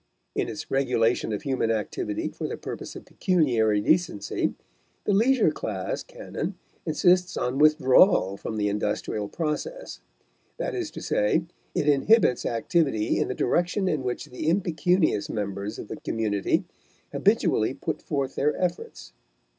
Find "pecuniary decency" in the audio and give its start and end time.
3.05-4.55